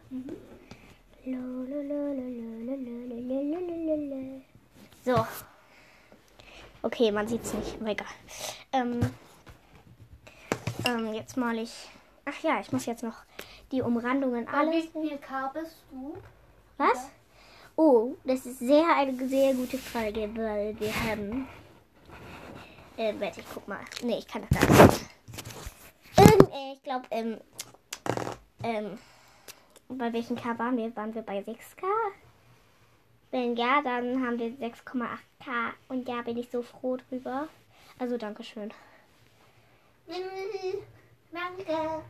So. 5.04 5.26
Okay, 6.82 7.10
man 7.12 7.26
sieht 7.28 7.42
es 7.42 7.54
nicht, 7.54 7.80
aber 7.80 7.90
egal. 7.90 8.06
Ähm, 8.72 9.00
ähm, 10.86 11.14
jetzt 11.14 11.36
male 11.36 11.62
ich. 11.62 11.90
Ach 12.26 12.42
ja, 12.42 12.60
ich 12.60 12.72
muss 12.72 12.86
jetzt 12.86 13.02
noch 13.02 13.24
die 13.70 13.82
Umrandungen 13.82 14.48
alles. 14.48 14.86
Wie 14.94 15.08
viel 15.08 15.18
K 15.18 15.48
bist 15.48 15.84
du? 15.90 16.16
Was? 16.78 17.10
Oh, 17.76 18.14
das 18.24 18.46
ist 18.46 18.60
sehr 18.60 18.86
eine 18.96 19.28
sehr 19.28 19.52
gute 19.52 19.78
Frage, 19.78 20.30
weil 20.34 20.78
wir 20.78 20.94
haben. 21.04 21.48
Äh, 22.96 23.12
warte, 23.18 23.40
ich 23.40 23.46
guck 23.52 23.66
mal. 23.66 23.80
Nee, 24.02 24.18
ich 24.18 24.26
kann 24.26 24.46
das 24.48 24.60
gar 24.60 24.86
nicht. 24.86 25.04
Ähm, 26.16 26.48
äh, 26.52 26.72
ich 26.74 26.82
glaube, 26.82 27.06
ähm, 27.10 27.40
ähm, 28.62 28.98
bei 29.88 30.12
welchem 30.12 30.36
K 30.36 30.58
waren 30.58 30.76
wir? 30.76 30.94
Waren 30.96 31.14
wir 31.14 31.22
bei 31.22 31.40
6K? 31.40 31.84
Wenn 33.32 33.56
ja, 33.56 33.82
dann 33.82 34.24
haben 34.24 34.38
wir 34.38 34.50
6,8K. 34.52 35.72
Und 35.88 36.08
ja, 36.08 36.22
bin 36.22 36.38
ich 36.38 36.48
so 36.50 36.62
froh 36.62 36.96
drüber. 36.96 37.48
Also, 37.98 38.16
Dankeschön. 38.16 38.72
Danke. 41.34 42.04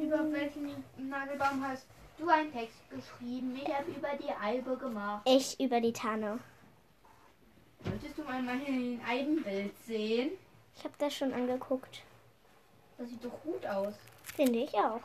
Über 0.00 0.32
welchen 0.32 0.84
Nagelbaum 1.08 1.64
hast 1.64 1.86
du 2.18 2.28
einen 2.28 2.52
Text 2.52 2.74
geschrieben? 2.90 3.54
Ich 3.54 3.72
habe 3.72 3.92
über 3.92 4.08
die 4.20 4.32
Eibe 4.32 4.76
gemacht. 4.76 5.22
Ich 5.26 5.60
über 5.60 5.80
die 5.80 5.92
Tanne. 5.92 6.40
Möchtest 7.84 8.18
du 8.18 8.24
mal 8.24 8.42
mein 8.42 9.00
Eibenbild 9.06 9.78
sehen? 9.86 10.32
Ich 10.76 10.82
habe 10.82 10.94
das 10.98 11.14
schon 11.14 11.32
angeguckt. 11.32 12.02
Das 12.98 13.08
sieht 13.08 13.24
doch 13.24 13.42
gut 13.44 13.64
aus. 13.64 13.94
Finde 14.34 14.58
ich 14.58 14.74
auch. 14.74 15.02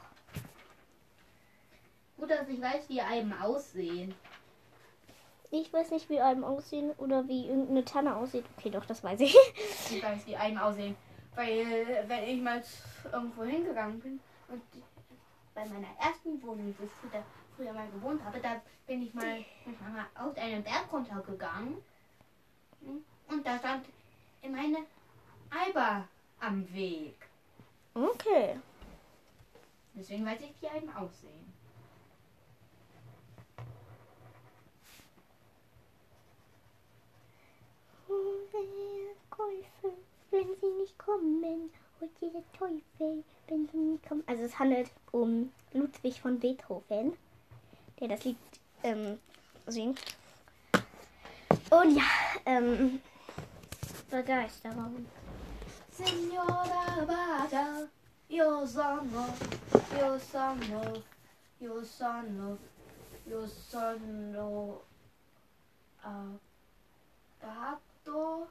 Gut, 2.18 2.30
dass 2.30 2.48
ich 2.48 2.62
weiß, 2.62 2.90
wie 2.90 3.02
Eiben 3.02 3.34
aussehen. 3.34 4.14
Ich 5.52 5.72
weiß 5.72 5.92
nicht, 5.92 6.10
wie 6.10 6.20
Alben 6.20 6.44
aussehen 6.44 6.92
oder 6.98 7.28
wie 7.28 7.48
irgendeine 7.48 7.86
Tanne 7.86 8.16
aussieht. 8.16 8.46
Okay, 8.58 8.70
doch, 8.70 8.86
das 8.86 9.04
weiß 9.04 9.20
ich. 9.22 9.36
Ich 9.90 10.04
weiß, 10.04 10.26
wie 10.26 10.36
Eiben 10.36 10.58
aussehen. 10.58 10.96
Weil, 11.36 12.04
wenn 12.08 12.24
ich 12.24 12.42
mal 12.42 12.64
irgendwo 13.12 13.44
hingegangen 13.44 14.00
bin 14.00 14.20
und 14.48 14.62
Bei 15.56 15.66
meiner 15.68 15.88
ersten 15.98 16.42
Wohnung, 16.44 16.76
wo 16.78 16.84
ich 16.84 16.92
früher, 16.92 17.24
früher 17.56 17.72
mal 17.72 17.88
gewohnt 17.90 18.22
habe, 18.26 18.40
da 18.42 18.62
bin 18.86 19.04
ich 19.04 19.14
mal 19.14 19.38
mit 19.66 19.82
Mama 19.82 20.06
aus 20.14 20.36
einem 20.36 20.62
Berg 20.62 20.92
runtergegangen. 20.92 21.78
Und 23.30 23.48
da 23.48 23.58
stand 23.58 23.86
in 24.42 24.54
eine 24.54 24.80
Eiber 25.50 26.06
am 26.42 26.74
Weg. 26.74 27.16
Okay. 27.94 28.60
Deswegen 29.94 30.26
weiß 30.26 30.42
ich, 30.42 30.62
wie 30.62 30.68
Eiben 30.68 30.94
aussehen. 30.94 31.54
Käufe, 39.30 39.96
wenn 40.32 40.56
sie 40.62 40.72
nicht 40.80 40.98
kommen, 40.98 41.70
holt 42.00 42.12
sie 42.20 42.32
der 42.32 42.44
Teufel, 42.54 43.24
wenn 43.48 43.68
sie 43.68 43.78
nicht 43.78 44.08
kommen. 44.08 44.24
Also 44.28 44.44
es 44.44 44.58
handelt 44.58 44.90
um 45.12 45.52
Ludwig 45.74 46.22
von 46.22 46.40
Beethoven, 46.40 47.18
der 48.00 48.08
das 48.08 48.24
Lied 48.24 48.38
ähm, 48.84 49.20
singt. 49.68 50.00
Und 51.70 51.96
ja, 51.96 52.04
ähm, 52.46 53.02
Begeisterung. 54.10 55.06
Signora 55.92 57.06
Bada, 57.06 57.88
io 58.28 58.66
sono, 58.66 59.34
io 59.98 60.20
sono, 60.20 61.04
io 61.60 61.84
sono, 61.84 62.58
io 63.26 63.48
sono 63.48 64.82
adatto. 68.06 68.48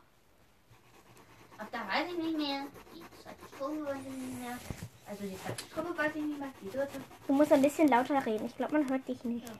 Ab 1.58 1.68
da 1.70 1.78
weiß 1.78 2.12
ich 2.12 2.18
nicht 2.22 2.36
mehr. 2.36 2.64
Die 2.94 3.02
zweite 3.22 3.44
Strophe 3.54 3.84
weiß 3.84 4.00
ich 4.02 4.16
nicht 4.16 4.40
mehr. 4.40 4.58
Also 5.06 5.22
die 5.22 5.38
zweite 5.38 5.64
Strophe 5.64 5.98
weiß 5.98 6.12
ich 6.14 6.22
nicht 6.22 6.38
mehr, 6.38 6.48
die 6.60 6.70
dritte. 6.70 7.00
Du 7.26 7.32
musst 7.32 7.52
ein 7.52 7.62
bisschen 7.62 7.88
lauter 7.88 8.24
reden. 8.26 8.46
Ich 8.46 8.56
glaube, 8.56 8.72
man 8.72 8.88
hört 8.88 9.06
dich 9.06 9.22
nicht. 9.24 9.46
Was 9.46 9.54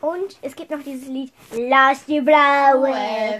Und 0.00 0.36
es 0.42 0.54
gibt 0.54 0.70
noch 0.70 0.82
dieses 0.82 1.08
Lied. 1.08 1.32
Lass 1.52 2.04
die 2.04 2.20
blaue 2.20 2.92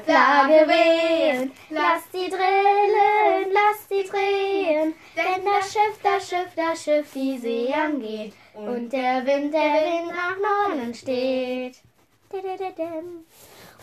Flagge 0.07 0.67
wehen. 0.67 1.53
Lass 1.69 2.05
sie 2.11 2.31
drillen, 2.31 3.53
lass 3.53 3.87
sie 3.87 4.03
drehen. 4.09 4.95
Denn 5.15 5.45
das 5.45 5.71
Schiff, 5.71 5.99
das 6.03 6.27
Schiff, 6.27 6.49
das 6.57 6.83
Schiff 6.83 7.13
die 7.13 7.37
See 7.37 7.71
angeht. 7.71 8.33
Und 8.55 8.93
der 8.93 9.27
Wind, 9.27 9.53
der 9.53 9.83
Wind 9.85 10.09
nach 10.09 10.37
Norden 10.39 10.95
steht. 10.95 11.77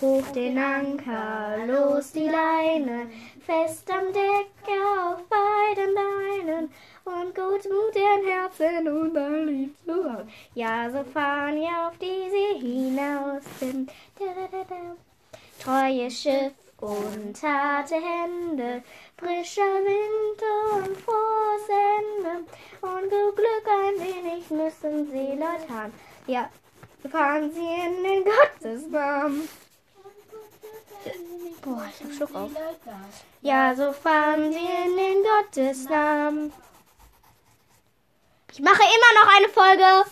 Hoch 0.02 0.28
den 0.34 0.58
Anker, 0.58 1.58
los 1.68 2.12
die 2.12 2.28
Leine, 2.28 3.08
fest 3.46 3.90
am 3.92 4.12
Deck 4.12 4.50
auf 4.68 5.22
beiden 5.28 5.94
Beinen 5.94 6.70
und 7.06 7.36
gut 7.36 7.64
Mut 7.66 7.96
in 7.96 8.28
Herzen 8.28 8.88
und 8.88 9.18
ein 9.18 9.46
Lied 9.46 9.76
zu 9.86 9.94
hören. 9.94 10.30
Ja, 10.56 10.90
so 10.90 11.04
fahren 11.04 11.56
wir 11.56 11.88
auf 11.88 11.98
die 12.00 12.30
See 12.32 12.60
hinaus. 12.60 13.44
Dim, 13.60 13.88
didididem. 14.18 14.98
Und 16.82 17.42
harte 17.44 17.96
Hände, 17.96 18.84
frischer 19.16 19.62
Wind 19.62 20.42
und 20.74 20.98
frohes 20.98 21.70
Ende. 21.70 22.44
Und 22.82 23.10
so 23.12 23.32
Glück 23.34 23.68
ein 23.68 24.00
wenig 24.00 24.50
müssen 24.50 25.12
sie 25.12 25.38
Leute 25.38 25.70
haben. 25.70 25.94
Ja, 26.26 26.50
fahren 27.10 27.52
sie 27.54 27.60
in 27.60 28.04
den 28.04 28.26
Gottesnamen. 28.26 29.48
Boah, 31.62 31.88
ich 31.88 32.04
hab 32.04 32.14
Schluck 32.14 32.36
auf. 32.36 32.52
Ja, 33.42 33.76
so 33.76 33.92
fahren 33.92 34.52
sie 34.52 34.58
in 34.58 34.98
den 34.98 35.24
Gottesnamen. 35.24 36.52
Ich 38.52 38.60
mache 38.60 38.82
immer 38.82 39.24
noch 39.24 39.38
eine 39.38 39.50
Folge. 39.50 40.10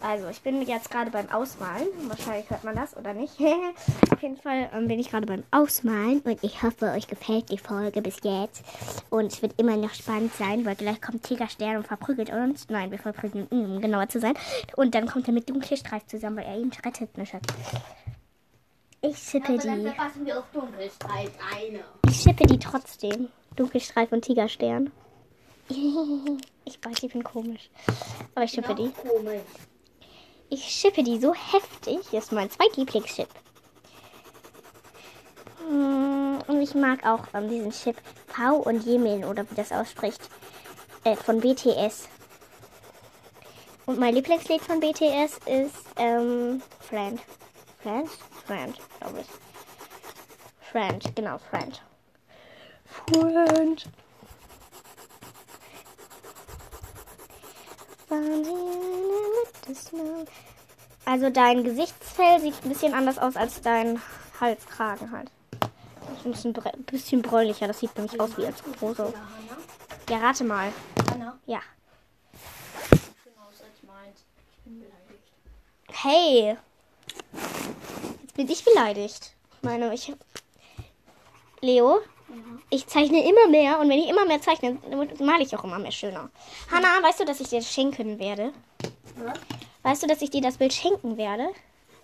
Also, 0.00 0.28
ich 0.28 0.40
bin 0.42 0.62
jetzt 0.62 0.90
gerade 0.90 1.10
beim 1.10 1.28
Ausmalen. 1.30 1.88
Wahrscheinlich 2.08 2.48
hört 2.50 2.62
man 2.64 2.76
das 2.76 2.96
oder 2.96 3.14
nicht. 3.14 3.34
Auf 4.12 4.22
jeden 4.22 4.36
Fall 4.36 4.70
ähm, 4.72 4.86
bin 4.88 4.98
ich 4.98 5.10
gerade 5.10 5.26
beim 5.26 5.42
Ausmalen 5.50 6.20
und 6.20 6.42
ich 6.42 6.62
hoffe, 6.62 6.86
euch 6.92 7.08
gefällt 7.08 7.50
die 7.50 7.58
Folge 7.58 8.00
bis 8.00 8.16
jetzt. 8.22 8.64
Und 9.10 9.32
es 9.32 9.42
wird 9.42 9.58
immer 9.58 9.76
noch 9.76 9.92
spannend 9.94 10.32
sein, 10.34 10.64
weil 10.64 10.76
gleich 10.76 11.00
kommt 11.00 11.24
Tigerstern 11.24 11.76
und 11.78 11.86
verprügelt 11.86 12.30
uns. 12.30 12.68
Nein, 12.68 12.90
wir 12.90 12.98
verprügeln 12.98 13.48
ihn, 13.50 13.66
um 13.74 13.80
genauer 13.80 14.08
zu 14.08 14.20
sein. 14.20 14.34
Und 14.76 14.94
dann 14.94 15.06
kommt 15.06 15.26
er 15.26 15.34
mit 15.34 15.50
Dunkelstreif 15.50 16.06
zusammen, 16.06 16.36
weil 16.38 16.46
er 16.46 16.58
ihn 16.58 16.70
rettet, 16.84 17.16
ne 17.18 17.26
Schatz. 17.26 17.44
Ich 19.00 19.16
schippe 19.18 19.52
Aber 19.54 19.62
dann 19.62 19.80
die. 19.80 19.86
verpassen 19.86 20.26
wir 20.26 20.38
auch 20.38 20.44
Dunkelstreif 20.52 21.30
eine. 21.56 21.80
Ich 22.08 22.20
schippe 22.22 22.46
die 22.46 22.58
trotzdem. 22.58 23.28
Dunkelstreif 23.56 24.12
und 24.12 24.22
Tigerstern. 24.22 24.90
Ich 26.64 26.78
weiß, 26.84 27.02
ich 27.02 27.10
bin 27.10 27.24
komisch. 27.24 27.70
Aber 28.34 28.44
ich 28.44 28.50
schippe 28.50 28.74
die. 28.74 28.90
Komisch. 28.90 29.40
Ich 30.50 30.64
schippe 30.64 31.02
die 31.02 31.18
so 31.20 31.34
heftig. 31.34 31.98
Das 32.10 32.24
ist 32.24 32.32
mein 32.32 32.50
Zweitlieblingschip. 32.50 33.28
Mm, 35.68 36.38
Und 36.46 36.62
ich 36.62 36.74
mag 36.74 37.04
auch 37.04 37.24
ähm, 37.34 37.48
diesen 37.48 37.70
Chip 37.72 37.96
V 38.28 38.56
und 38.56 38.84
Jemin 38.84 39.24
oder 39.24 39.48
wie 39.50 39.54
das 39.54 39.72
ausspricht. 39.72 40.20
Äh, 41.04 41.16
von 41.16 41.40
BTS. 41.40 42.08
Und 43.86 43.98
mein 43.98 44.14
Lieblingslied 44.14 44.60
von 44.62 44.80
BTS 44.80 45.38
ist 45.46 45.74
ähm, 45.96 46.62
Friend. 46.80 47.20
Friend? 47.82 48.08
Friend, 48.46 48.76
glaube 49.00 49.20
ich. 49.20 49.26
Friend, 50.70 51.16
genau, 51.16 51.38
Friend. 51.38 51.82
Friend. 53.06 53.86
Also 61.04 61.30
dein 61.30 61.64
Gesichtsfell 61.64 62.40
sieht 62.40 62.54
ein 62.64 62.68
bisschen 62.68 62.94
anders 62.94 63.18
aus 63.18 63.36
als 63.36 63.60
dein 63.60 64.00
Halskragen 64.40 65.10
halt. 65.10 65.30
Das 65.60 66.34
ist 66.34 66.44
ein 66.44 66.52
bisschen, 66.52 66.84
bisschen 66.84 67.22
bräunlicher. 67.22 67.66
Das 67.66 67.80
sieht 67.80 67.96
nämlich 67.96 68.20
aus 68.20 68.36
wie 68.36 68.46
als 68.46 68.62
Rose. 68.80 69.12
Ja, 70.08 70.18
rate 70.18 70.44
mal. 70.44 70.72
Anna, 71.12 71.38
Ja. 71.46 71.60
Hey. 75.90 76.56
Jetzt 78.22 78.34
bin 78.34 78.48
ich 78.48 78.64
beleidigt. 78.64 79.34
Ich 79.56 79.62
meine, 79.62 79.92
ich. 79.92 80.12
Leo, 81.60 82.00
ich 82.70 82.86
zeichne 82.86 83.28
immer 83.28 83.48
mehr 83.48 83.78
und 83.78 83.88
wenn 83.88 83.98
ich 83.98 84.08
immer 84.08 84.24
mehr 84.26 84.40
zeichne, 84.40 84.78
male 85.20 85.42
ich 85.42 85.56
auch 85.56 85.64
immer 85.64 85.78
mehr 85.78 85.92
schöner. 85.92 86.30
Hanna, 86.70 87.02
weißt 87.02 87.20
du, 87.20 87.24
dass 87.24 87.40
ich 87.40 87.48
dir 87.48 87.58
das 87.60 87.72
schenken 87.72 88.18
werde? 88.18 88.52
Was? 89.16 89.38
Weißt 89.82 90.02
du, 90.02 90.06
dass 90.06 90.22
ich 90.22 90.30
dir 90.30 90.40
das 90.42 90.56
Bild 90.58 90.72
schenken 90.72 91.16
werde? 91.16 91.44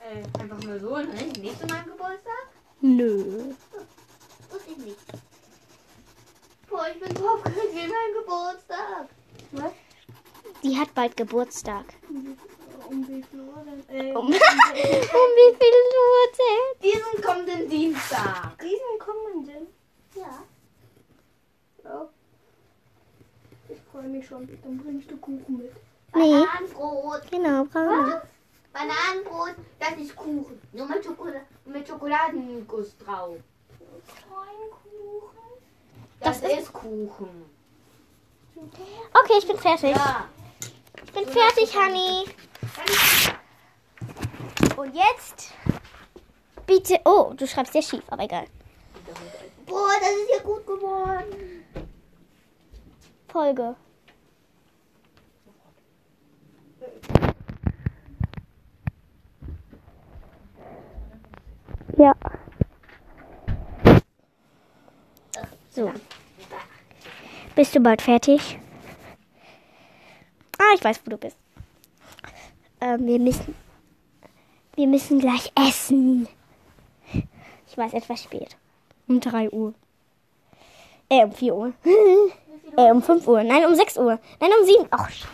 Äh, 0.00 0.40
einfach 0.42 0.62
mal 0.64 0.80
so, 0.80 0.96
ne? 0.96 1.06
Nicht 1.40 1.60
zu 1.60 1.66
meinem 1.66 1.84
Geburtstag? 1.86 2.48
Nö. 2.80 3.54
Wusste 4.50 4.70
ich 4.70 4.76
nicht. 4.78 4.96
Boah, 6.68 6.86
ich 6.92 7.00
bin 7.00 7.16
so 7.16 7.28
aufgeregt 7.28 7.72
wie 7.72 7.86
mein 7.86 8.14
Geburtstag. 8.20 9.08
Was? 9.52 9.72
Die 10.62 10.78
hat 10.78 10.94
bald 10.94 11.16
Geburtstag. 11.16 11.84
Um 12.88 13.06
wie 13.08 13.22
viel 13.22 13.40
Uhr 13.40 13.64
denn? 13.64 14.10
Äh, 14.10 14.12
Um, 14.14 14.26
um 14.28 14.32
wie 14.32 15.56
viel 15.56 15.78
Uhr 16.04 16.26
denn? 16.38 16.92
diesen 16.92 17.22
kommenden 17.22 17.68
Dienstag. 17.68 18.58
Diesen 18.60 18.98
kommenden. 18.98 19.66
Ja. 20.14 20.42
Ja. 21.84 22.08
Ich 23.68 23.80
freue 23.90 24.04
mich 24.08 24.26
schon. 24.26 24.46
Dann 24.62 24.78
bringst 24.78 25.10
du 25.10 25.16
Kuchen 25.16 25.56
mit. 25.58 25.72
Nee. 26.14 26.32
Bananenbrot. 26.44 27.30
Genau, 27.30 27.64
brauchen 27.64 28.06
wir. 28.06 28.22
Bananenbrot, 28.72 29.54
das 29.78 29.96
ist 29.98 30.16
Kuchen. 30.16 30.60
Nur 30.72 30.86
mit, 30.86 31.04
Schokolade, 31.04 31.42
mit 31.64 31.86
Schokoladenguss 31.86 32.96
drauf. 32.98 33.36
Kein 34.06 34.70
Kuchen. 34.70 35.38
Das, 36.20 36.40
Das 36.40 36.50
ist- 36.52 36.58
ist 36.60 36.72
Kuchen. 36.72 37.50
Okay, 38.56 39.32
ich 39.38 39.46
bin 39.46 39.58
fertig. 39.58 39.90
Ja. 39.96 40.28
Ich 41.04 41.12
bin 41.12 41.26
fertig, 41.28 41.76
Honey. 41.76 42.24
Und 44.76 44.94
jetzt 44.94 45.52
bitte. 46.66 47.00
Oh, 47.04 47.32
du 47.36 47.46
schreibst 47.46 47.72
sehr 47.72 47.82
schief, 47.82 48.02
aber 48.08 48.24
egal. 48.24 48.46
Boah, 49.66 49.92
das 50.00 50.10
ist 50.10 50.30
ja 50.36 50.42
gut 50.42 50.66
geworden. 50.66 51.64
Folge. 53.28 53.76
Ja. 61.96 62.14
So. 65.70 65.92
Bist 67.54 67.74
du 67.74 67.80
bald 67.80 68.02
fertig? 68.02 68.58
Ah, 70.58 70.74
ich 70.74 70.84
weiß, 70.84 71.00
wo 71.04 71.10
du 71.10 71.16
bist. 71.16 71.36
Ähm, 72.80 73.06
wir 73.06 73.18
müssen. 73.18 73.54
Wir 74.74 74.88
müssen 74.88 75.20
gleich 75.20 75.52
essen. 75.56 76.28
Ich 77.12 77.76
weiß, 77.76 77.92
etwas 77.92 78.22
spät. 78.22 78.56
Um 79.06 79.20
3 79.20 79.50
Uhr. 79.50 79.74
Äh, 81.08 81.24
um 81.24 81.32
4 81.32 81.54
Uhr. 81.54 81.72
äh, 82.76 82.90
um 82.90 83.02
5 83.02 83.26
Uhr. 83.26 83.42
Nein, 83.42 83.66
um 83.66 83.74
6 83.74 83.96
Uhr. 83.98 84.18
Nein, 84.40 84.50
um 84.58 84.66
7. 84.66 84.86
Ach, 84.90 85.10
scheiße. 85.10 85.28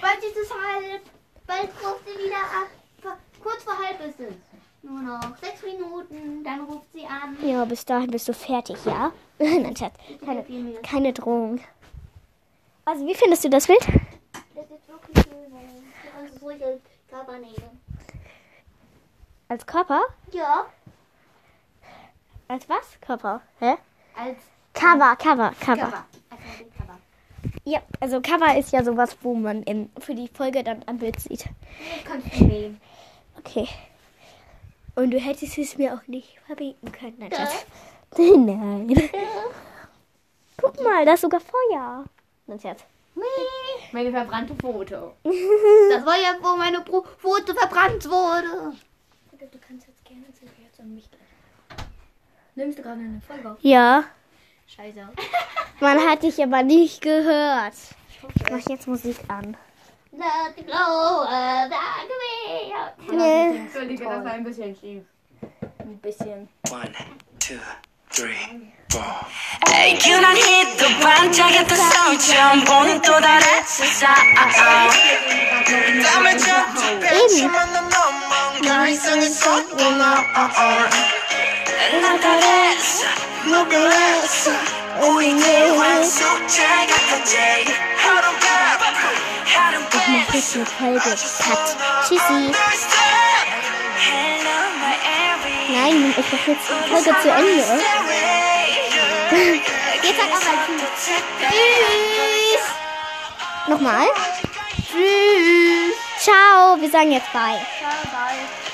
Bald 0.00 0.18
ist 0.18 0.36
es 0.36 0.50
halb. 0.50 1.02
Bald 1.46 1.70
ruft 1.82 2.04
sie 2.06 2.24
wieder 2.24 2.36
ab. 2.36 3.16
Kurz 3.42 3.62
vor 3.62 3.74
halb 3.78 4.00
ist 4.06 4.20
es. 4.20 4.34
Nur 4.82 5.00
noch 5.00 5.36
sechs 5.38 5.62
Minuten, 5.62 6.44
dann 6.44 6.60
ruft 6.64 6.92
sie 6.92 7.06
an. 7.06 7.36
Ja, 7.42 7.64
bis 7.64 7.84
dahin 7.84 8.10
bist 8.10 8.28
du 8.28 8.34
fertig, 8.34 8.76
ja? 8.84 9.12
Nein, 9.38 9.74
Schatz. 9.76 9.94
Keine, 10.24 10.44
keine 10.82 11.12
Drohung. 11.12 11.60
Also, 12.84 13.06
wie 13.06 13.14
findest 13.14 13.44
du 13.44 13.48
das 13.50 13.66
Bild? 13.66 13.80
Das 14.54 14.64
ist 14.64 14.88
wirklich 14.88 15.24
schön. 15.24 15.52
Du 15.52 16.10
kannst 16.14 16.36
es 16.36 16.42
ruhig 16.42 16.62
als 16.62 16.82
Cover 17.10 17.38
nehmen. 17.38 17.80
Als 19.48 19.66
Körper? 19.66 20.02
Ja. 20.32 20.66
Als 22.54 22.68
was? 22.68 23.00
Körper. 23.00 23.40
Hä? 23.58 23.74
Als 24.14 24.38
Cover, 24.74 25.16
Cover, 25.16 25.52
Cover. 25.58 25.86
Cover. 25.86 26.04
Als 26.30 26.40
Cover. 26.78 26.98
Ja, 27.64 27.82
also 27.98 28.20
Cover 28.20 28.56
ist 28.56 28.70
ja 28.70 28.84
sowas, 28.84 29.16
wo 29.22 29.34
man 29.34 29.64
im, 29.64 29.90
für 29.98 30.14
die 30.14 30.28
Folge 30.28 30.62
dann 30.62 30.84
am 30.86 30.98
Bild 30.98 31.18
sieht. 31.18 31.46
Nehmen. 32.38 32.80
Okay. 33.38 33.66
Und 34.94 35.10
du 35.10 35.18
hättest 35.18 35.58
es 35.58 35.76
mir 35.76 35.94
auch 35.94 36.06
nicht 36.06 36.38
verbieten 36.46 36.92
können, 36.92 37.16
nein, 37.18 37.32
Ja. 37.32 37.48
Nein. 38.16 39.10
Guck 40.56 40.80
mal, 40.80 41.04
da 41.04 41.14
ist 41.14 41.22
sogar 41.22 41.40
Feuer. 41.40 42.04
Nein, 42.46 42.60
Schatz. 42.60 42.84
Meine 43.90 44.12
verbrannte 44.12 44.54
Foto. 44.54 45.14
Das 45.90 46.06
war 46.06 46.16
ja, 46.16 46.36
wo 46.40 46.56
meine 46.56 46.84
Foto 46.84 47.52
verbrannt 47.52 48.08
wurde. 48.08 48.76
Du 49.40 49.58
kannst 49.58 49.88
jetzt 49.88 50.04
gerne 50.04 50.24
zu 50.32 50.44
mich 50.84 51.10
gleich. 51.10 51.33
Nimmst 52.55 52.77
du 52.79 52.83
gerade 52.83 52.99
eine 52.99 53.21
Folge 53.25 53.51
auf? 53.51 53.57
Ja, 53.61 54.03
Scheiße. 54.67 55.07
man 55.79 55.99
hat 55.99 56.23
dich 56.23 56.41
aber 56.43 56.63
nicht 56.63 57.01
gehört. 57.01 57.73
Ich 58.35 58.51
mach 58.51 58.69
jetzt 58.69 58.87
Musik 58.87 59.17
an. 59.27 59.55
Let 60.11 60.55
the 60.57 60.63
glow 60.63 61.23
of 61.23 61.69
the 61.69 62.15
reveal. 62.19 63.17
Nee. 63.17 63.57
Entschuldige, 63.59 64.03
das 64.03 64.23
war 64.25 64.31
ein 64.33 64.43
bisschen 64.43 64.75
schief. 64.75 65.03
Ein 65.79 65.97
bisschen. 65.99 66.49
One, 66.71 66.91
two, 67.39 67.55
three, 68.09 68.35
four. 68.89 69.03
유난 70.05 70.35
hit도 70.35 70.85
반짝였던 70.99 71.77
성점 71.77 72.65
보는 72.65 73.01
또 73.01 73.19
다른 73.19 73.63
세상 73.63 74.13
땀을 76.03 76.37
젖은 76.37 76.99
배지만 76.99 77.73
넌 77.73 77.89
너무 77.89 78.67
나 78.67 78.87
이상했었구나 78.89 80.25
ich 89.96 90.08
mache 90.08 90.36
jetzt 90.36 90.54
eine 90.54 90.66
Folge. 90.66 91.00
Cut. 91.00 91.76
Tschüssi. 92.06 92.52
Nein, 95.72 96.14
ich 96.16 96.32
mache 96.32 96.50
jetzt 96.50 96.68
die 96.68 96.88
Folge 96.90 97.12
zu 97.22 97.28
Ende. 97.30 97.64
Jetzt 100.02 100.18
sag 100.18 100.26
aber 100.26 100.38
Tschüss. 101.50 102.64
Nochmal. 103.66 104.06
Tschüss. 104.90 105.96
Ciao. 106.18 106.80
Wir 106.80 106.90
sagen 106.90 107.12
jetzt 107.12 107.32
bye. 107.32 107.60
영원 108.14 108.73